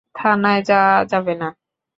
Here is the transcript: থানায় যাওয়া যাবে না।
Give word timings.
থানায় 0.15 0.61
যাওয়া 0.69 0.95
যাবে 1.05 1.33
না। 1.35 1.47